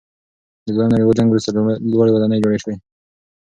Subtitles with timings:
[0.65, 1.49] د دویم نړیوال جنګ وروسته
[1.91, 2.75] لوړې ودانۍ جوړې سوې.